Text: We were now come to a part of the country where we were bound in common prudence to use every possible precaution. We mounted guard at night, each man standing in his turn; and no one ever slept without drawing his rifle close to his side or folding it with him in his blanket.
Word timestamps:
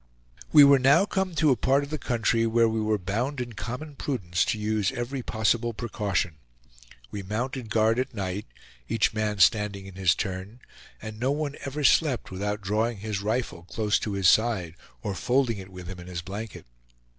We 0.51 0.63
were 0.63 0.79
now 0.79 1.05
come 1.05 1.35
to 1.35 1.51
a 1.51 1.55
part 1.55 1.83
of 1.83 1.91
the 1.91 1.99
country 1.99 2.47
where 2.47 2.67
we 2.67 2.81
were 2.81 2.97
bound 2.97 3.39
in 3.39 3.53
common 3.53 3.95
prudence 3.95 4.43
to 4.45 4.57
use 4.57 4.91
every 4.91 5.21
possible 5.21 5.73
precaution. 5.75 6.37
We 7.11 7.21
mounted 7.21 7.69
guard 7.69 7.99
at 7.99 8.11
night, 8.11 8.47
each 8.89 9.13
man 9.13 9.37
standing 9.37 9.85
in 9.85 9.93
his 9.93 10.15
turn; 10.15 10.59
and 11.03 11.19
no 11.19 11.29
one 11.31 11.55
ever 11.65 11.83
slept 11.83 12.31
without 12.31 12.61
drawing 12.61 12.97
his 12.97 13.21
rifle 13.21 13.61
close 13.69 13.99
to 13.99 14.13
his 14.13 14.27
side 14.27 14.73
or 15.03 15.13
folding 15.13 15.59
it 15.59 15.69
with 15.69 15.87
him 15.87 15.99
in 15.99 16.07
his 16.07 16.23
blanket. 16.23 16.65